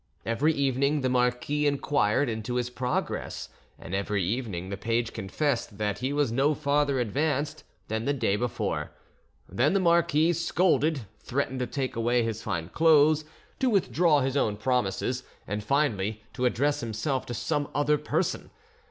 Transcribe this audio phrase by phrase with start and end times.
[0.25, 5.99] Every evening the marquis inquired into his progress, and every evening the page confessed that
[5.99, 8.93] he was no farther advanced than the day before;
[9.47, 13.25] then the marquis scolded, threatened to take away his fine clothes,
[13.59, 18.49] to withdraw his own promises, and finally to address himself to some other person.